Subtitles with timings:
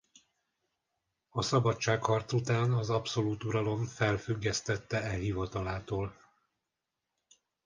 [1.29, 6.17] A szabadságharc után az abszolút uralom felfüggesztette e hivatalától.